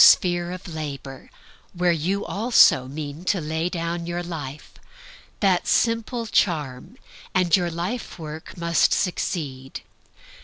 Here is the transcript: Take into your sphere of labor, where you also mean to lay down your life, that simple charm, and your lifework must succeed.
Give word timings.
Take 0.01 0.05
into 0.05 0.13
your 0.13 0.15
sphere 0.47 0.51
of 0.51 0.67
labor, 0.67 1.29
where 1.75 1.91
you 1.91 2.25
also 2.25 2.87
mean 2.87 3.23
to 3.25 3.39
lay 3.39 3.69
down 3.69 4.07
your 4.07 4.23
life, 4.23 4.71
that 5.41 5.67
simple 5.67 6.25
charm, 6.25 6.97
and 7.35 7.55
your 7.55 7.69
lifework 7.69 8.57
must 8.57 8.93
succeed. 8.95 9.81